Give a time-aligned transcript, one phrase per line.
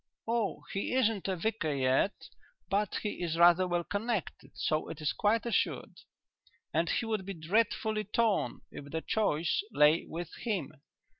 [0.27, 2.29] "Oh, he isn't a vicar yet,
[2.71, 5.99] but he is rather well connected, so it is quite assured.
[6.73, 10.73] And he would be dreadfully torn if the choice lay with him.